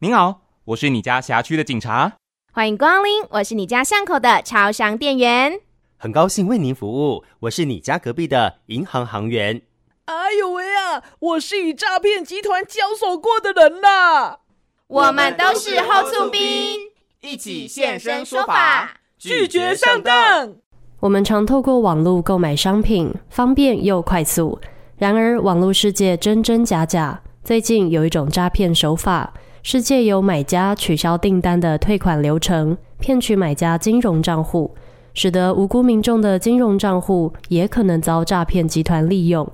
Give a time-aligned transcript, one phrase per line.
[0.00, 2.18] 您好，我是你家辖区的警察。
[2.52, 5.60] 欢迎光临，我是你家巷口的超商店员。
[5.96, 9.62] 很高兴为您服务，我是你家隔壁的银行行员。
[10.04, 14.40] 哎呦喂啊，我是与诈骗集团交手过的人啦。
[14.88, 16.42] 我们都是后座兵，
[17.22, 20.56] 一起现身说法，拒绝上当。
[21.00, 24.60] 我们常透过网络购买商品，方便又快速。
[24.98, 27.22] 然而，网络世界真真假假。
[27.42, 29.32] 最近有一种诈骗手法。
[29.68, 34.70] 是借由买家取消订单的退款流程，骗取买家金融账户，
[35.12, 39.44] 使得无辜民众的金融账户也可能遭诈骗集团利用。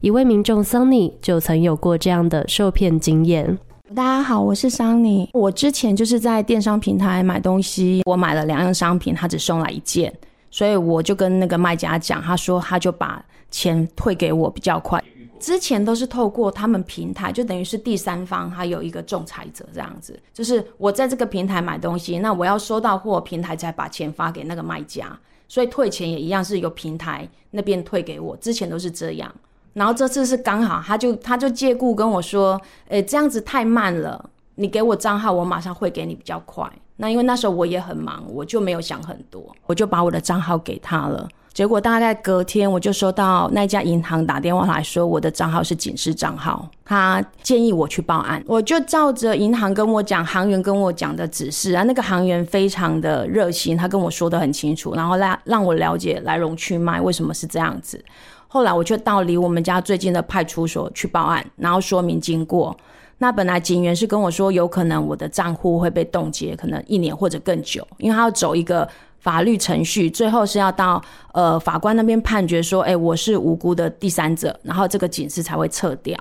[0.00, 3.58] 一位民众 Sunny 就曾有过这样的受骗经验。
[3.94, 5.28] 大家好，我是 Sunny。
[5.34, 10.10] 我之前就是在电商平台买东西，我买了两样商品，他只送来一件，
[10.50, 15.04] 所以我就跟那个卖家讲，他说他就把钱退给我比较快。
[15.38, 20.18] 之前都是透过他们平台，就等于是第三方，还有一个仲裁者这样子。
[20.32, 28.36] 就是我在这个平台买东西，那我要收到货，平台才把钱发给那个卖家，所以退钱也一样是由平台那边退给我。
[28.36, 29.32] 之前都是这样，
[29.72, 36.70] 然后这次是刚好，他就他就借故跟我说，诶，这样子太慢了，你给我账号，我马上会给你比较快。
[36.96, 41.28] 那因为那时候我也很忙，我就没有想很多，我就把我的账号给他了。
[41.58, 48.40] 结果大概隔天，我就收到那家银行打电话来说，我的账号是警示账号，他建议我去报案。
[48.46, 58.00] 我就照着银行跟我讲，行员跟我讲的指示啊，那个行员非常的热心，他跟我说得很清楚，然后让让我了解来龙去脉，为什么是这样子。
[58.46, 62.76] 后来我就到离我们家最近的派出所去报案，然后说明经过。
[63.20, 68.88] 那本来警员是跟我说，有可能我的账户会被冻结，可能一年或者更久，因为他要走一个。
[69.20, 71.02] 法律程序最后是要到
[71.32, 76.16] 呃法官那边判决说，哎，我是无辜的第三者，然后这个警示才会撤掉。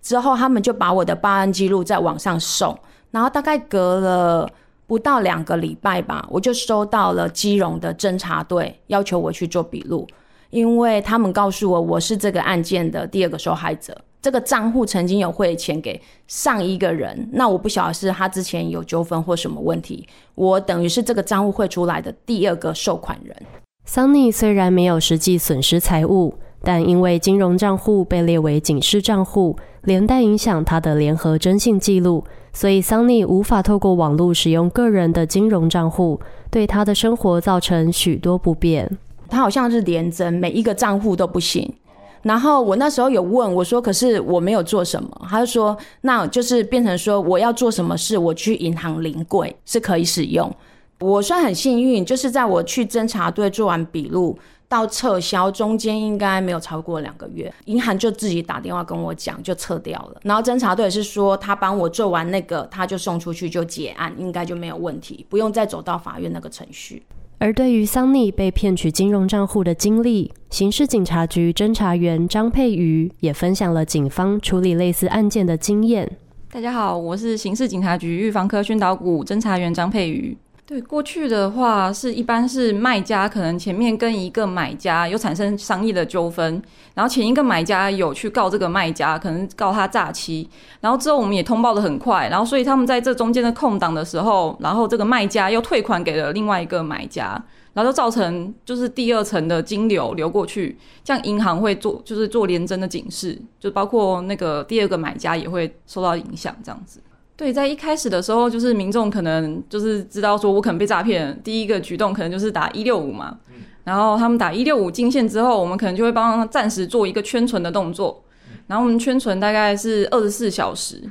[0.00, 2.76] 之后他们就把我的报案记录在网上送，
[3.10, 4.50] 然后大概隔了
[4.86, 10.06] 不到两个礼拜吧，我就收到了基隆的侦查队要求我去做笔录，
[10.50, 13.96] 因为他们告诉我我是这个案件的第二个受害者。
[14.22, 20.06] 这个账户曾经有汇钱给上一个人，那我不晓得是他之前有纠纷或什么问题，
[20.36, 23.36] 我等于是这个账户汇出来的第二个收款人。
[23.84, 32.22] Sunny 虽然没有实际损失财物，但因为金融账户被列为警示账户，连带影响他的联合征信记录，
[32.52, 38.88] 所以 Sunny 无法透过网络使用个人的金融账户，对他的生活造成许多不便。
[39.28, 41.74] 他好像是连征，每一个账户都不行。
[42.22, 50.54] 然后我那时候有问我说：“可是我没有做什么。”他就说：“那就是变成说我要做什么事，我去银行临柜是可以使用。”
[51.00, 54.38] 我算很幸运，就是在我去侦查队做完笔录
[54.68, 60.20] 到撤销中间，应该没有超过两个月，银行就自己打电话跟我讲，就撤掉了。
[60.22, 67.02] 然后侦查队是说他帮我做完那个，他就送出去就结案，应该就没有问题，不用再走到法院那个程序。
[67.42, 76.08] 而对于桑尼被骗取金融账户的经历，刑事警察局侦查员张佩瑜也分享了警方处理类似案件的经验。
[76.52, 80.36] 大家好，我是刑事警察局预防科宣导股侦查员张佩瑜。
[80.64, 86.62] 对，过去的话是一般是卖家可能前面跟一个买家有产生商业的纠纷，
[86.94, 90.48] 然后前一个买家有去告这个卖家，可能告他诈欺，
[90.80, 97.44] 然后之后我们也通报的很快，然后所以他们在这中间的空档的时候，然后这个卖家又退款给了另外一个买家，
[97.74, 107.02] 然后就造成就是第二层的金流流过去，这样银行会做就是做联征的警示，就包括那个第二个买家也会受到影响，这样子。
[107.42, 113.36] 对，在一开始的时候，就是民众可能就是知道说我可能被诈骗，第一个举动可能就是打一六五嘛。
[113.82, 118.22] 然后他们打一六五进线之后，我们可能就会帮他暂时做一个圈存的动作。
[118.68, 121.02] 然后我们圈存大概是二十四小时。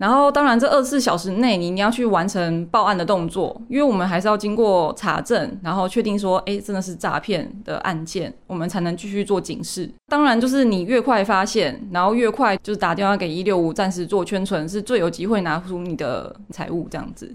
[0.00, 9.90] 然后，当然，这二十四小时内你你要去完成报案的动作，因为我们还是要经过查证，然后确定说，哎，真的是诈骗的案件，我们才能继续做警示。
[10.08, 17.30] 当然，就是你越快发现，然后越快就是打电话给一六五，暂时做圈存，是最有机会拿出你的财物这样子。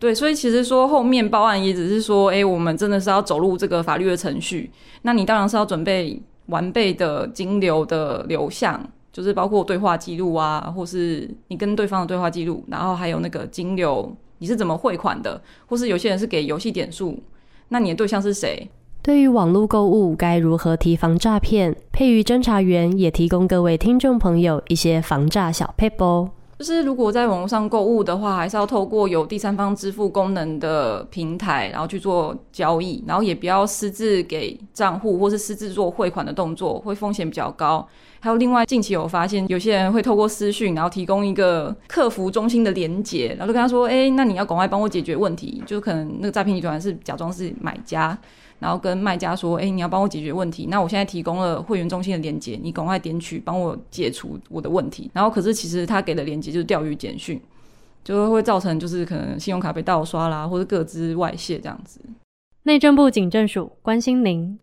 [0.00, 4.68] 对，所以其实说后面报案也只是说，哎，我们真的是要走入这个法律的程序，
[5.02, 8.84] 那你当然是要准备完备的金流的流向。
[9.12, 17.18] 就是包括对话记录啊，或是你跟对方的对话记录，然后还有那个金流，你是怎么汇款的，或是有些人是给游戏点数，
[17.68, 18.68] 那你的对象是谁？
[19.02, 21.74] 对于网络购物该如何提防诈骗？
[21.90, 26.30] 佩瑜侦查员也提供各位听众朋友一些防诈小配哦。
[26.58, 37.86] 就是如果在网络上购物的话，还是要透过有第三方支付功能的平台，然后去做交易，然后也不要私自给账户或是私自做汇款的动作，会风险比较高。
[38.20, 48.18] 还有另外近期有发现，有些人会透过私讯，然后提供一个客服中心的连结，然后就跟他说：“哎，那你要赶快帮我解决问题。”就可能那个诈骗集团是假装是买家，
[48.58, 50.66] 然后跟卖家说：“哎，你要帮我解决问题。
[50.68, 57.40] 那我现在提供了会员中心的连结，你赶快点取，帮我解除我的问题。”然后可是其实他给的连接就是钓鱼简讯，
[58.04, 62.00] 就会造成就是可能信用卡被盗刷啦，或者各资外泄这样子。
[62.64, 64.58] 内政部警政署关心您。